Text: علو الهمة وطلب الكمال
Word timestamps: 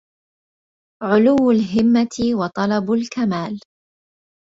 علو 1.09 1.37
الهمة 1.55 2.15
وطلب 2.39 2.91
الكمال 2.91 3.53